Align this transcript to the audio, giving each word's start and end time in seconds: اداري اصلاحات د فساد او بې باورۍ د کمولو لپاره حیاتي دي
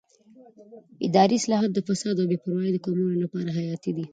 اداري 1.07 1.35
اصلاحات 1.39 1.71
د 1.73 1.79
فساد 1.87 2.15
او 2.19 2.27
بې 2.31 2.37
باورۍ 2.43 2.69
د 2.73 2.77
کمولو 2.85 3.21
لپاره 3.23 3.49
حیاتي 3.57 3.91
دي 3.97 4.05